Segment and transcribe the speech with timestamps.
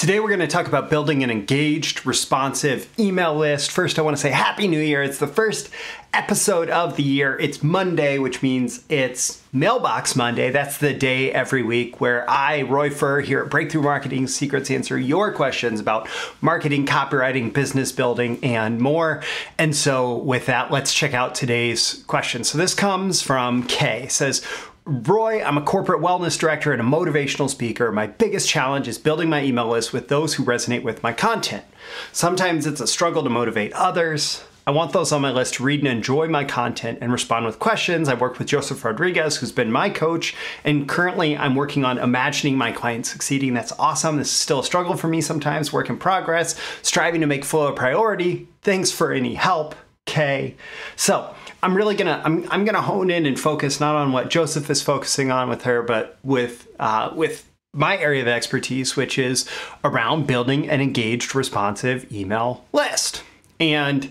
[0.00, 3.70] Today, we're going to talk about building an engaged, responsive email list.
[3.70, 5.02] First, I want to say Happy New Year.
[5.02, 5.68] It's the first
[6.14, 7.38] episode of the year.
[7.38, 10.50] It's Monday, which means it's Mailbox Monday.
[10.50, 14.98] That's the day every week where I, Roy Furr, here at Breakthrough Marketing Secrets, answer
[14.98, 16.08] your questions about
[16.40, 19.22] marketing, copywriting, business building, and more.
[19.58, 22.42] And so, with that, let's check out today's question.
[22.44, 24.04] So, this comes from Kay.
[24.04, 24.42] It says,
[24.90, 27.92] Roy, I'm a corporate wellness director and a motivational speaker.
[27.92, 31.64] My biggest challenge is building my email list with those who resonate with my content.
[32.10, 34.42] Sometimes it's a struggle to motivate others.
[34.66, 37.60] I want those on my list to read and enjoy my content and respond with
[37.60, 38.08] questions.
[38.08, 42.58] I've worked with Joseph Rodriguez, who's been my coach, and currently I'm working on imagining
[42.58, 43.54] my clients succeeding.
[43.54, 44.16] That's awesome.
[44.16, 47.68] This is still a struggle for me sometimes, work in progress, striving to make flow
[47.68, 48.48] a priority.
[48.62, 49.76] Thanks for any help.
[50.10, 50.56] Okay.
[50.96, 51.32] So
[51.62, 54.82] I'm really gonna I'm I'm gonna hone in and focus not on what Joseph is
[54.82, 59.48] focusing on with her, but with uh, with my area of expertise, which is
[59.84, 63.22] around building an engaged, responsive email list.
[63.60, 64.10] And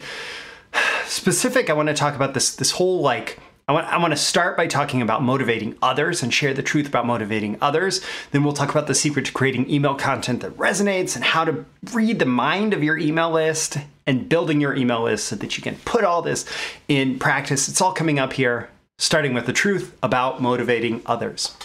[1.06, 4.18] specific, I want to talk about this this whole like I want, I want to
[4.18, 8.02] start by talking about motivating others and share the truth about motivating others.
[8.32, 11.66] Then we'll talk about the secret to creating email content that resonates and how to
[11.92, 13.78] read the mind of your email list
[14.10, 16.44] and building your email list so that you can put all this
[16.88, 17.70] in practice.
[17.70, 21.56] It's all coming up here, starting with the truth about motivating others.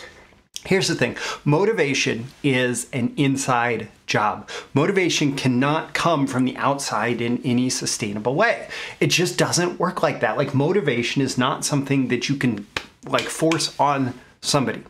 [0.66, 4.50] Here's the thing motivation is an inside job.
[4.74, 8.68] Motivation cannot come from the outside in any sustainable way.
[9.00, 10.36] It just doesn't work like that.
[10.36, 12.66] Like, motivation is not something that you can
[13.06, 14.82] like force on somebody.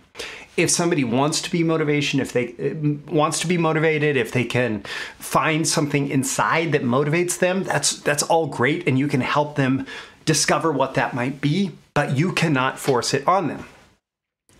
[0.56, 4.44] If somebody wants to be motivation, if they uh, wants to be motivated, if they
[4.44, 4.82] can
[5.18, 9.86] find something inside that motivates them, that's that's all great and you can help them
[10.24, 13.66] discover what that might be, but you cannot force it on them.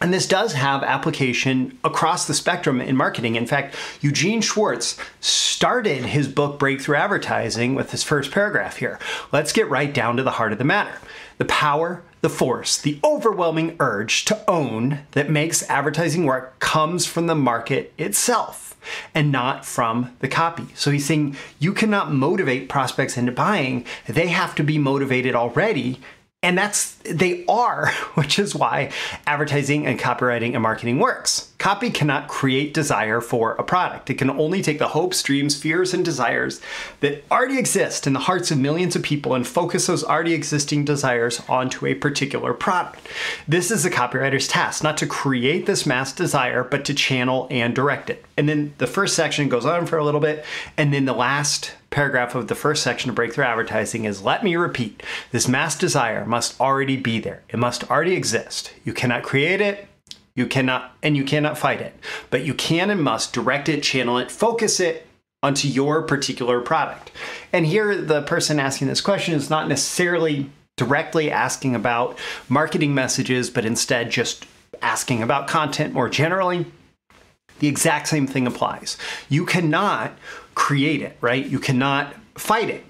[0.01, 3.37] And this does have application across the spectrum in marketing.
[3.37, 8.99] In fact, Eugene Schwartz started his book Breakthrough Advertising with his first paragraph here.
[9.33, 10.99] Let's get right down to the heart of the matter.
[11.39, 17.27] The power, the force, the overwhelming urge to own that makes advertising work comes from
[17.27, 18.75] the market itself
[19.15, 20.65] and not from the copy.
[20.75, 26.01] So he's saying you cannot motivate prospects into buying, they have to be motivated already
[26.43, 28.91] and that's, they are, which is why
[29.27, 31.51] advertising and copywriting and marketing works.
[31.59, 34.11] Copy cannot create desire for a product.
[34.11, 36.61] It can only take the hopes, dreams, fears, and desires
[37.01, 40.85] that already exist in the hearts of millions of people and focus those already existing
[40.85, 43.09] desires onto a particular product.
[43.49, 47.75] This is the copywriter's task, not to create this mass desire, but to channel and
[47.75, 48.25] direct it.
[48.37, 50.45] And then the first section goes on for a little bit,
[50.77, 54.57] and then the last paragraph of the first section of Breakthrough Advertising is let me
[54.57, 57.43] repeat this mass desire must already be there.
[57.49, 58.73] It must already exist.
[58.85, 59.87] You cannot create it,
[60.37, 61.95] you cannot, and you cannot fight it,
[62.31, 65.07] but you can and must direct it, channel it, focus it
[65.43, 67.13] onto your particular product.
[67.53, 72.19] And here, the person asking this question is not necessarily directly asking about
[72.49, 74.47] marketing messages, but instead just
[74.83, 76.67] asking about content more generally.
[77.61, 78.99] The exact same thing applies.
[79.29, 80.13] You cannot
[80.55, 81.47] create it, right?
[81.47, 82.85] You cannot fight it,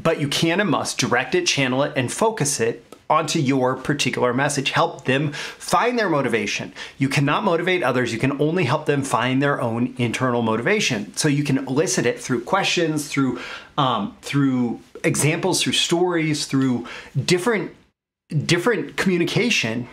[0.00, 4.32] but you can and must direct it, channel it, and focus it onto your particular
[4.32, 4.70] message.
[4.70, 6.72] Help them find their motivation.
[6.96, 11.14] You cannot motivate others, you can only help them find their own internal motivation.
[11.16, 13.40] So you can elicit it through questions, through
[13.76, 16.86] um, through examples, through stories, through
[17.24, 17.72] different
[18.46, 19.88] different communication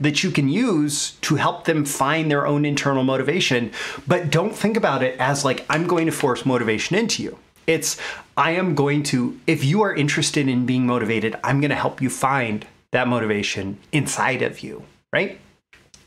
[0.00, 3.72] that you can use to help them find their own internal motivation.
[4.06, 7.38] But don't think about it as like, I'm going to force motivation into you.
[7.68, 7.98] It's,
[8.34, 12.00] I am going to, if you are interested in being motivated, I'm going to help
[12.00, 15.38] you find that motivation inside of you, right?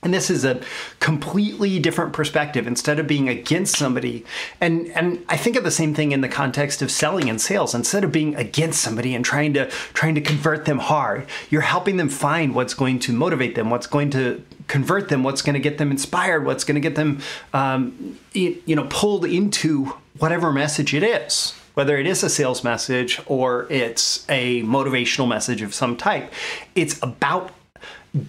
[0.03, 0.59] And this is a
[1.00, 4.25] completely different perspective instead of being against somebody.
[4.59, 7.75] And and I think of the same thing in the context of selling and sales.
[7.75, 11.97] Instead of being against somebody and trying to trying to convert them hard, you're helping
[11.97, 15.59] them find what's going to motivate them, what's going to convert them, what's going to
[15.59, 17.19] get them inspired, what's going to get them
[17.53, 23.22] um, you know pulled into whatever message it is whether it is a sales message
[23.28, 26.31] or it's a motivational message of some type.
[26.76, 27.52] It's about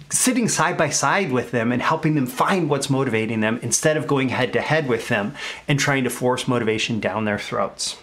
[0.09, 4.07] sitting side by side with them and helping them find what's motivating them instead of
[4.07, 5.35] going head to head with them
[5.67, 7.97] and trying to force motivation down their throats.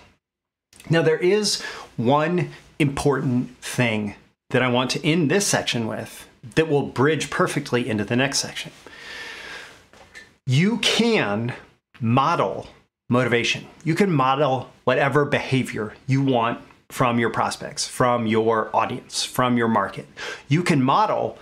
[0.91, 1.63] Now, there is
[1.97, 4.15] one important thing
[4.51, 8.41] that I want to end this section with that will bridge perfectly into the next
[8.41, 8.73] section.
[10.47, 11.55] You can
[12.01, 12.69] model
[13.09, 13.67] motivation.
[13.85, 19.69] You can model whatever behavior you want from your prospects, from your audience, from your
[19.69, 20.07] market.
[20.49, 21.39] You can model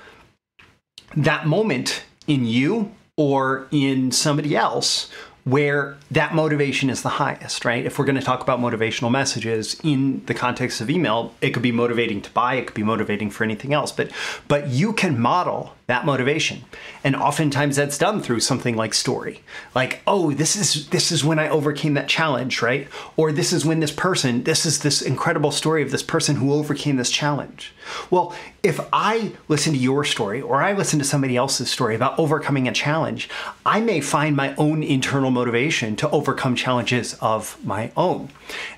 [1.17, 5.11] that moment in you or in somebody else
[5.45, 7.87] where that motivation is the highest, right?
[7.87, 11.63] If we're going to talk about motivational messages in the context of email, it could
[11.63, 14.11] be motivating to buy, it could be motivating for anything else, but
[14.47, 16.63] but you can model that motivation.
[17.03, 19.41] And oftentimes that's done through something like story.
[19.75, 22.87] Like, oh, this is this is when I overcame that challenge, right?
[23.17, 26.53] Or this is when this person, this is this incredible story of this person who
[26.53, 27.73] overcame this challenge.
[28.11, 32.19] Well, if I listen to your story or I listen to somebody else's story about
[32.19, 33.31] overcoming a challenge,
[33.65, 38.29] I may find my own internal motivation to overcome challenges of my own.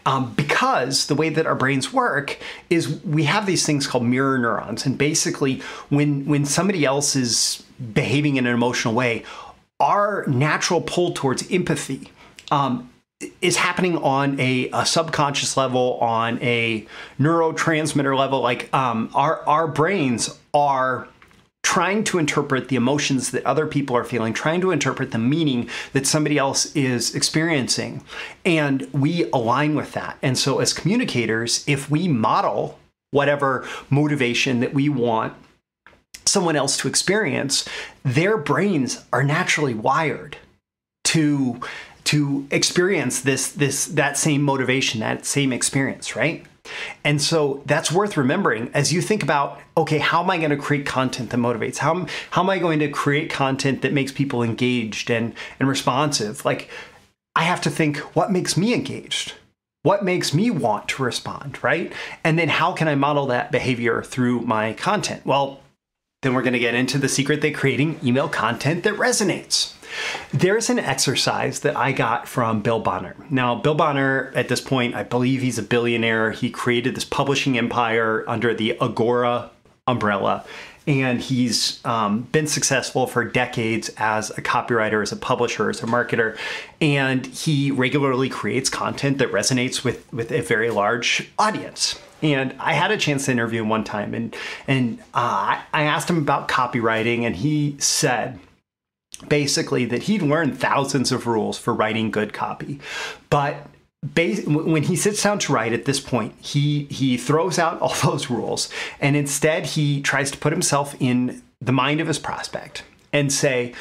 [0.06, 4.38] Um, because the way that our brains work is we have these things called mirror
[4.38, 4.86] neurons.
[4.86, 7.62] And basically, when, when somebody else is
[7.94, 9.24] behaving in an emotional way,
[9.78, 12.10] our natural pull towards empathy
[12.50, 12.90] um,
[13.40, 16.86] is happening on a, a, subconscious level, on a
[17.18, 18.40] neurotransmitter level.
[18.40, 21.08] Like um, our our brains are
[21.62, 25.68] trying to interpret the emotions that other people are feeling, trying to interpret the meaning
[25.92, 28.02] that somebody else is experiencing,
[28.44, 30.16] and we align with that.
[30.22, 32.78] And so, as communicators, if we model
[33.10, 35.34] whatever motivation that we want
[36.30, 37.68] someone else to experience,
[38.04, 40.36] their brains are naturally wired
[41.04, 41.60] to
[42.04, 46.46] to experience this this that same motivation, that same experience, right?
[47.04, 50.56] And so that's worth remembering as you think about okay, how am I going to
[50.56, 51.78] create content that motivates?
[51.78, 56.44] How, how am I going to create content that makes people engaged and, and responsive?
[56.44, 56.68] Like,
[57.34, 59.34] I have to think what makes me engaged?
[59.82, 61.90] What makes me want to respond, right?
[62.22, 65.24] And then how can I model that behavior through my content?
[65.24, 65.60] Well,
[66.22, 69.72] then we're going to get into the secret that creating email content that resonates.
[70.32, 73.16] There's an exercise that I got from Bill Bonner.
[73.30, 76.30] Now, Bill Bonner, at this point, I believe he's a billionaire.
[76.32, 79.50] He created this publishing empire under the Agora
[79.86, 80.44] umbrella,
[80.86, 85.86] and he's um, been successful for decades as a copywriter, as a publisher, as a
[85.86, 86.36] marketer,
[86.82, 91.98] and he regularly creates content that resonates with with a very large audience.
[92.22, 94.36] And I had a chance to interview him one time, and
[94.66, 98.38] and uh, I asked him about copywriting, and he said
[99.28, 102.80] basically that he'd learned thousands of rules for writing good copy,
[103.28, 103.66] but
[104.46, 108.30] when he sits down to write at this point, he he throws out all those
[108.30, 108.70] rules
[109.00, 112.82] and instead he tries to put himself in the mind of his prospect
[113.12, 113.74] and say,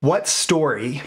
[0.00, 1.02] what story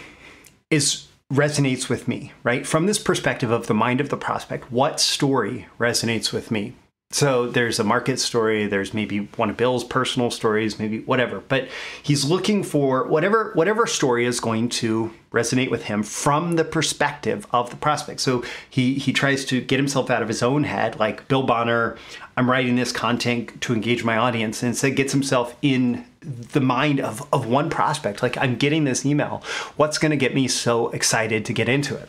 [0.70, 2.66] is resonates with me, right?
[2.66, 6.74] From this perspective of the mind of the prospect, what story resonates with me?
[7.12, 11.40] So there's a market story, there's maybe one of Bill's personal stories, maybe whatever.
[11.40, 11.68] But
[12.00, 17.48] he's looking for whatever whatever story is going to resonate with him from the perspective
[17.50, 18.20] of the prospect.
[18.20, 21.96] So he he tries to get himself out of his own head, like Bill Bonner,
[22.36, 27.00] I'm writing this content to engage my audience, and instead gets himself in the mind
[27.00, 28.22] of, of one prospect.
[28.22, 29.42] Like I'm getting this email.
[29.76, 32.08] What's gonna get me so excited to get into it?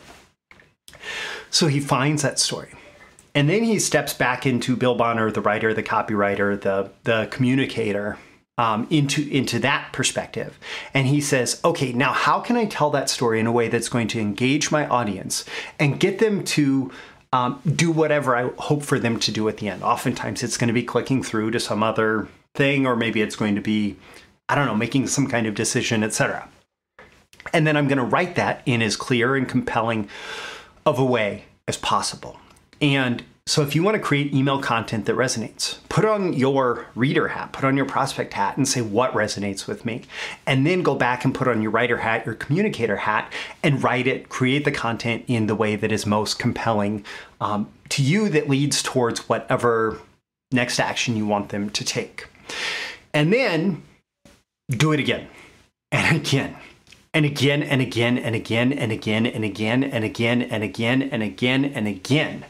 [1.50, 2.74] So he finds that story
[3.34, 8.18] and then he steps back into Bill Bonner, the writer, the copywriter, the the communicator,
[8.58, 10.58] um, into into that perspective,
[10.92, 13.88] and he says, "Okay, now how can I tell that story in a way that's
[13.88, 15.44] going to engage my audience
[15.78, 16.90] and get them to
[17.32, 19.82] um, do whatever I hope for them to do at the end?
[19.82, 23.54] Oftentimes, it's going to be clicking through to some other thing, or maybe it's going
[23.54, 23.96] to be,
[24.48, 26.48] I don't know, making some kind of decision, etc.
[27.52, 30.08] And then I'm going to write that in as clear and compelling
[30.86, 32.38] of a way as possible."
[32.80, 37.28] And so if you want to create email content that resonates, put on your reader
[37.28, 40.02] hat, put on your prospect hat and say what resonates with me.
[40.46, 43.32] And then go back and put on your writer hat, your communicator hat,
[43.62, 47.04] and write it, create the content in the way that is most compelling
[47.40, 49.98] um, to you that leads towards whatever
[50.52, 52.28] next action you want them to take.
[53.12, 53.82] And then
[54.70, 55.28] do it again
[55.90, 56.56] and again
[57.14, 61.22] and again and again and again and again and again and again and again and
[61.22, 62.44] again and again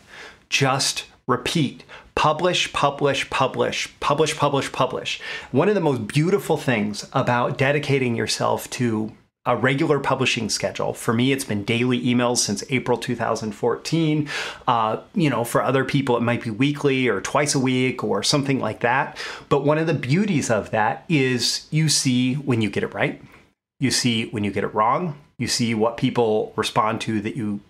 [0.49, 1.85] just repeat.
[2.15, 5.21] Publish, publish, publish, publish, publish, publish.
[5.51, 9.13] One of the most beautiful things about dedicating yourself to
[9.45, 10.95] a regular publishing schedule.
[10.95, 14.29] For me, it's been daily emails since April 2014.
[14.69, 18.23] Uh, you know, for other people, it might be weekly or twice a week or
[18.23, 19.19] something like that.
[19.49, 23.21] But one of the beauties of that is you see when you get it right,
[23.81, 27.61] you see when you get it wrong, you see what people respond to that you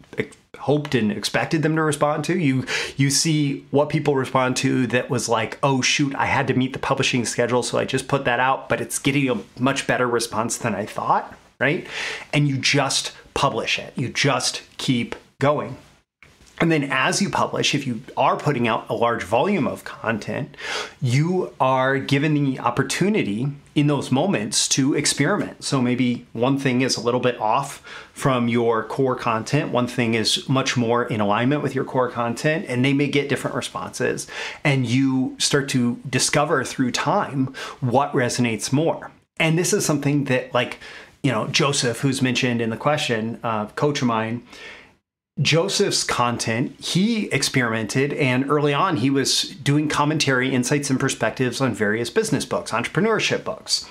[0.58, 2.38] hoped and expected them to respond to.
[2.38, 2.66] You
[2.98, 6.74] you see what people respond to that was like, "Oh shoot, I had to meet
[6.74, 10.06] the publishing schedule, so I just put that out, but it's getting a much better
[10.06, 11.86] response than I thought." Right?
[12.32, 13.92] And you just publish it.
[13.96, 15.76] You just keep going.
[16.60, 20.56] And then as you publish, if you are putting out a large volume of content,
[21.00, 25.64] you are given the opportunity in those moments to experiment.
[25.64, 30.14] So maybe one thing is a little bit off from your core content, one thing
[30.14, 34.28] is much more in alignment with your core content, and they may get different responses.
[34.62, 39.10] And you start to discover through time what resonates more.
[39.40, 40.78] And this is something that, like,
[41.22, 44.42] you know, Joseph, who's mentioned in the question, uh, coach of mine,
[45.40, 51.74] Joseph's content, he experimented, and early on, he was doing commentary, insights, and perspectives on
[51.74, 53.88] various business books, entrepreneurship books.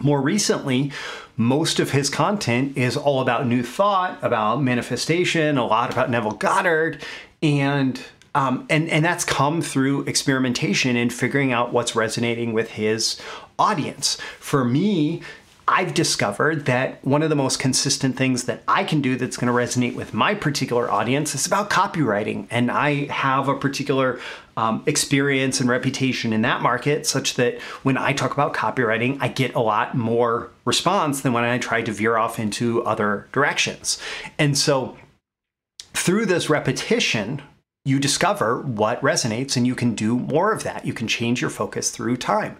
[0.00, 0.92] More recently,
[1.36, 6.32] most of his content is all about new thought, about manifestation, a lot about Neville
[6.32, 7.04] Goddard,
[7.42, 8.00] and
[8.34, 13.20] um, and and that's come through experimentation and figuring out what's resonating with his
[13.58, 14.16] audience.
[14.38, 15.22] For me,
[15.70, 19.52] I've discovered that one of the most consistent things that I can do that's going
[19.52, 22.46] to resonate with my particular audience is about copywriting.
[22.50, 24.18] And I have a particular
[24.56, 29.28] um, experience and reputation in that market, such that when I talk about copywriting, I
[29.28, 34.00] get a lot more response than when I try to veer off into other directions.
[34.38, 34.96] And so
[35.92, 37.42] through this repetition,
[37.84, 40.86] you discover what resonates and you can do more of that.
[40.86, 42.56] You can change your focus through time.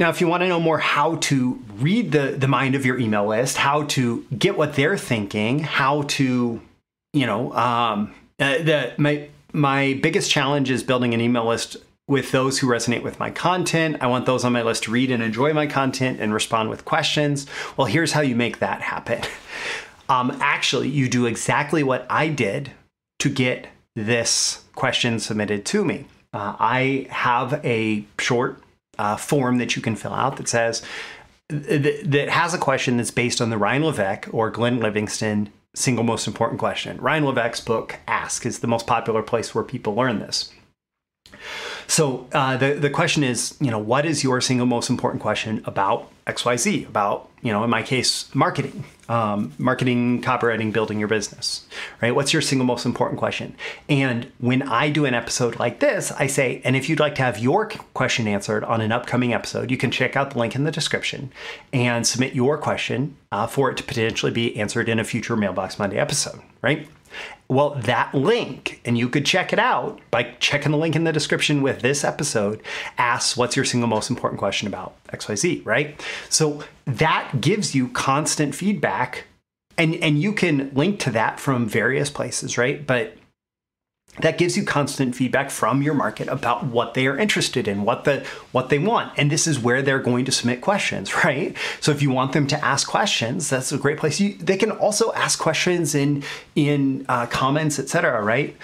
[0.00, 2.98] Now, if you want to know more how to read the, the mind of your
[2.98, 6.62] email list, how to get what they're thinking, how to,
[7.12, 11.76] you know, um, uh, the my my biggest challenge is building an email list
[12.08, 13.98] with those who resonate with my content.
[14.00, 16.86] I want those on my list to read and enjoy my content and respond with
[16.86, 17.46] questions.
[17.76, 19.22] Well, here's how you make that happen.
[20.08, 22.72] Um, actually, you do exactly what I did
[23.20, 26.06] to get this question submitted to me.
[26.32, 28.60] Uh, I have a short
[29.00, 30.82] uh, form that you can fill out that says
[31.48, 36.26] that has a question that's based on the Ryan Levesque or Glenn Livingston single most
[36.26, 37.00] important question.
[37.00, 40.52] Ryan Levesque's book Ask is the most popular place where people learn this.
[41.90, 45.60] So uh, the the question is, you know, what is your single most important question
[45.64, 46.84] about X Y Z?
[46.84, 51.66] About you know, in my case, marketing, um, marketing, copywriting, building your business,
[52.00, 52.14] right?
[52.14, 53.56] What's your single most important question?
[53.88, 57.22] And when I do an episode like this, I say, and if you'd like to
[57.22, 60.62] have your question answered on an upcoming episode, you can check out the link in
[60.62, 61.32] the description
[61.72, 65.78] and submit your question uh, for it to potentially be answered in a future Mailbox
[65.78, 66.86] Monday episode, right?
[67.48, 71.12] Well, that link, and you could check it out by checking the link in the
[71.12, 72.62] description with this episode,
[72.96, 76.00] asks what's your single most important question about XYZ, right?
[76.28, 79.24] So that gives you constant feedback.
[79.76, 82.86] And, and you can link to that from various places, right?
[82.86, 83.16] But
[84.18, 88.04] that gives you constant feedback from your market about what they are interested in what
[88.04, 91.90] the what they want and this is where they're going to submit questions right so
[91.92, 95.12] if you want them to ask questions that's a great place you, they can also
[95.12, 96.22] ask questions in
[96.54, 98.56] in uh, comments etc right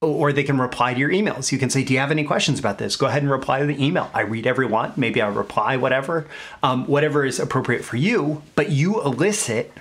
[0.00, 1.50] or they can reply to your emails.
[1.50, 2.94] You can say, Do you have any questions about this?
[2.94, 4.10] Go ahead and reply to the email.
[4.12, 4.92] I read every one.
[4.96, 6.26] Maybe I'll reply, whatever,
[6.62, 9.72] um, whatever is appropriate for you, but you elicit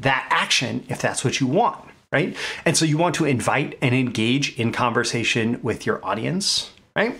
[0.00, 2.36] that action if that's what you want right?
[2.64, 7.14] And so you want to invite and engage in conversation with your audience, right?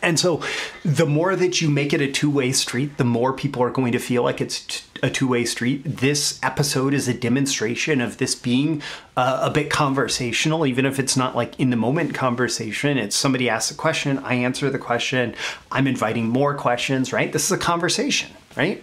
[0.00, 0.42] And so
[0.84, 3.92] the more that you make it a two way street, the more people are going
[3.92, 5.82] to feel like it's a two way street.
[5.84, 8.82] This episode is a demonstration of this being
[9.16, 12.96] uh, a bit conversational, even if it's not like in the moment conversation.
[12.96, 15.34] It's somebody asks a question, I answer the question,
[15.70, 17.32] I'm inviting more questions, right?
[17.32, 18.82] This is a conversation, right?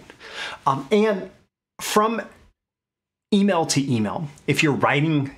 [0.66, 1.30] Um, and
[1.80, 2.22] from
[3.32, 5.34] email to email, if you're writing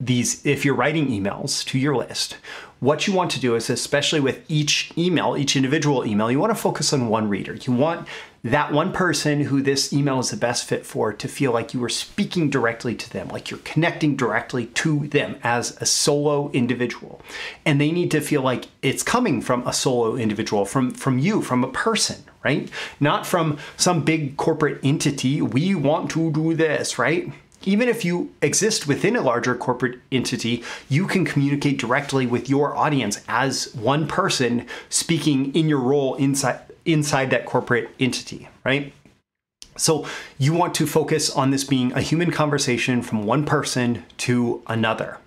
[0.00, 2.36] these, if you're writing emails to your list,
[2.86, 6.52] what you want to do is, especially with each email, each individual email, you want
[6.52, 7.54] to focus on one reader.
[7.54, 8.06] You want
[8.44, 11.82] that one person who this email is the best fit for to feel like you
[11.82, 17.20] are speaking directly to them, like you're connecting directly to them as a solo individual.
[17.64, 21.42] And they need to feel like it's coming from a solo individual, from, from you,
[21.42, 22.70] from a person, right?
[23.00, 25.42] Not from some big corporate entity.
[25.42, 27.32] We want to do this, right?
[27.66, 32.74] Even if you exist within a larger corporate entity, you can communicate directly with your
[32.74, 38.92] audience as one person speaking in your role inside inside that corporate entity, right?
[39.76, 40.06] So
[40.38, 45.18] you want to focus on this being a human conversation from one person to another.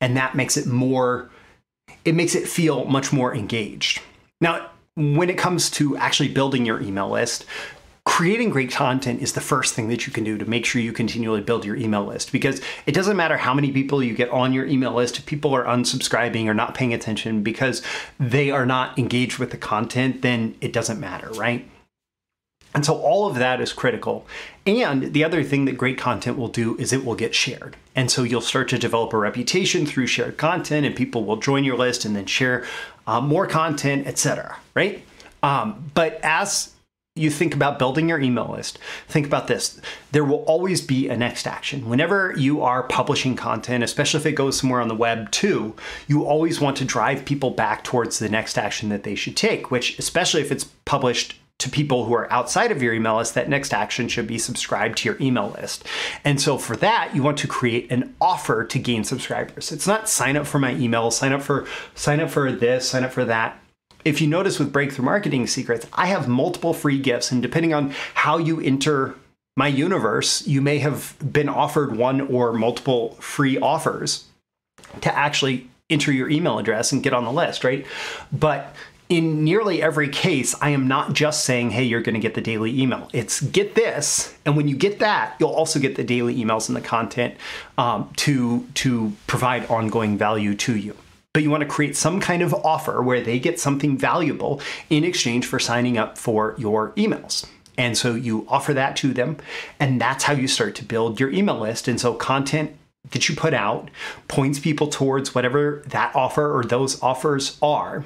[0.00, 1.30] And that makes it more,
[2.04, 4.02] it makes it feel much more engaged.
[4.40, 7.46] Now, when it comes to actually building your email list,
[8.18, 10.92] creating great content is the first thing that you can do to make sure you
[10.92, 14.52] continually build your email list because it doesn't matter how many people you get on
[14.52, 17.80] your email list if people are unsubscribing or not paying attention because
[18.18, 21.70] they are not engaged with the content then it doesn't matter right
[22.74, 24.26] And so all of that is critical.
[24.66, 27.76] And the other thing that great content will do is it will get shared.
[27.94, 31.64] And so you'll start to develop a reputation through shared content, and people will join
[31.64, 32.66] your list and then share
[33.06, 34.58] uh, more content, etc.
[34.74, 35.02] Right?
[35.42, 36.74] Um, but as
[37.18, 39.80] you think about building your email list, think about this.
[40.12, 41.88] There will always be a next action.
[41.88, 45.74] Whenever you are publishing content, especially if it goes somewhere on the web too,
[46.06, 49.70] you always want to drive people back towards the next action that they should take,
[49.70, 53.48] which, especially if it's published to people who are outside of your email list, that
[53.48, 55.84] next action should be subscribe to your email list.
[56.24, 59.72] And so for that, you want to create an offer to gain subscribers.
[59.72, 63.02] It's not sign up for my email, sign up for sign up for this, sign
[63.02, 63.60] up for that.
[64.08, 67.90] If you notice with Breakthrough Marketing Secrets, I have multiple free gifts and depending on
[68.14, 69.14] how you enter
[69.54, 74.24] my universe, you may have been offered one or multiple free offers
[75.02, 77.84] to actually enter your email address and get on the list, right?
[78.32, 78.74] But
[79.10, 82.40] in nearly every case, I am not just saying, hey, you're going to get the
[82.40, 83.10] daily email.
[83.12, 86.76] It's get this, and when you get that, you'll also get the daily emails and
[86.76, 87.34] the content
[87.76, 90.96] um, to, to provide ongoing value to you.
[91.38, 95.04] But you want to create some kind of offer where they get something valuable in
[95.04, 97.46] exchange for signing up for your emails.
[97.76, 99.36] And so you offer that to them,
[99.78, 101.86] and that's how you start to build your email list.
[101.86, 102.76] And so content
[103.12, 103.88] that you put out
[104.26, 108.04] points people towards whatever that offer or those offers are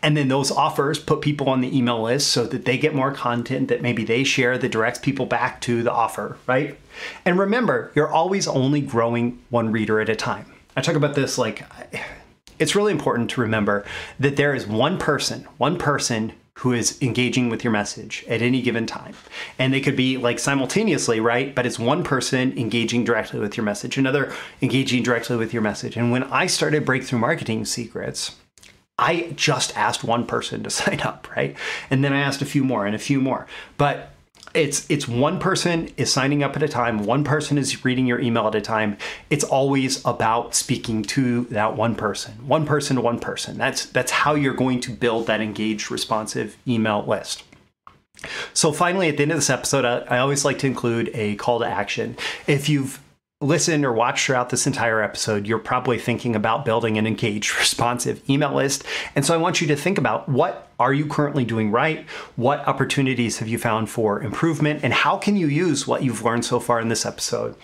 [0.00, 3.12] and then those offers put people on the email list so that they get more
[3.12, 6.78] content that maybe they share that directs people back to the offer, right?
[7.24, 10.54] And remember, you're always only growing one reader at a time.
[10.78, 11.64] I talk about this like
[12.60, 13.84] it's really important to remember
[14.20, 18.62] that there is one person, one person who is engaging with your message at any
[18.62, 19.14] given time.
[19.58, 21.52] And they could be like simultaneously, right?
[21.52, 24.32] But it's one person engaging directly with your message, another
[24.62, 25.96] engaging directly with your message.
[25.96, 28.36] And when I started Breakthrough Marketing Secrets,
[29.00, 31.56] I just asked one person to sign up, right?
[31.90, 33.48] And then I asked a few more and a few more.
[33.78, 34.12] But
[34.54, 38.20] it's it's one person is signing up at a time, one person is reading your
[38.20, 38.96] email at a time.
[39.30, 42.34] It's always about speaking to that one person.
[42.46, 43.58] One person to one person.
[43.58, 47.44] That's that's how you're going to build that engaged responsive email list.
[48.52, 51.36] So finally at the end of this episode I, I always like to include a
[51.36, 52.16] call to action.
[52.46, 53.00] If you've
[53.40, 58.28] listen or watch throughout this entire episode, you're probably thinking about building an engaged, responsive
[58.28, 58.84] email list.
[59.14, 62.08] And so I want you to think about what are you currently doing right?
[62.36, 64.80] What opportunities have you found for improvement?
[64.82, 67.54] And how can you use what you've learned so far in this episode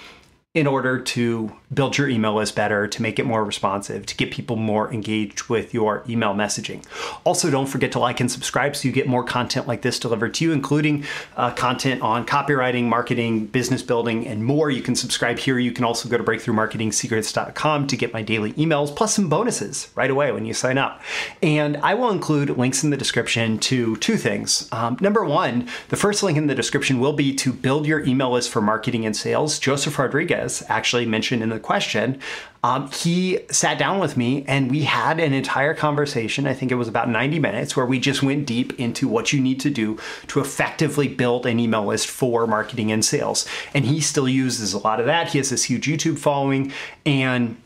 [0.55, 4.31] in order to build your email list better, to make it more responsive, to get
[4.31, 6.85] people more engaged with your email messaging.
[7.25, 10.33] Also, don't forget to like and subscribe so you get more content like this delivered
[10.33, 11.05] to you, including
[11.37, 14.71] uh, content on copywriting, marketing, business building, and more.
[14.71, 15.59] You can subscribe here.
[15.59, 20.11] You can also go to breakthroughmarketingsecrets.com to get my daily emails, plus some bonuses right
[20.11, 21.03] away when you sign up.
[21.43, 24.69] And I will include links in the description to two things.
[24.71, 28.31] Um, number one, the first link in the description will be to build your email
[28.31, 29.59] list for marketing and sales.
[29.59, 32.21] Joseph Rodriguez actually mentioned in the question,
[32.63, 36.47] um, he sat down with me and we had an entire conversation.
[36.47, 39.41] I think it was about 90 minutes where we just went deep into what you
[39.41, 43.47] need to do to effectively build an email list for marketing and sales.
[43.75, 45.33] And he still uses a lot of that.
[45.33, 46.73] He has this huge YouTube following
[47.05, 47.57] and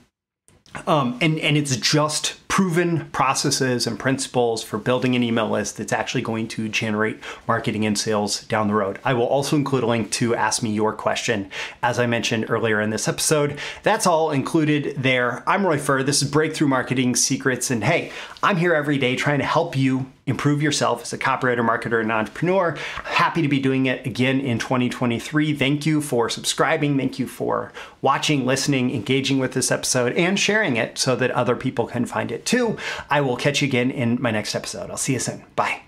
[0.87, 5.93] um, and and it's just proven processes and principles for building an email list that's
[5.93, 7.17] actually going to generate
[7.47, 8.99] marketing and sales down the road.
[9.05, 11.53] I will also include a link to ask me your question,
[11.85, 13.61] as I mentioned earlier in this episode.
[13.85, 15.45] That's all included there.
[15.49, 16.03] I'm Roy Furr.
[16.03, 17.71] This is Breakthrough Marketing Secrets.
[17.71, 18.11] And hey,
[18.43, 22.13] I'm here every day trying to help you improve yourself as a copywriter, marketer, and
[22.13, 22.77] entrepreneur.
[23.05, 25.55] Happy to be doing it again in 2023.
[25.55, 26.97] Thank you for subscribing.
[26.97, 31.57] Thank you for watching, listening, engaging with this episode, and sharing it so that other
[31.57, 32.77] people can find it too.
[33.11, 34.91] I will catch you again in my next episode.
[34.91, 35.45] I'll see you soon.
[35.57, 35.88] Bye.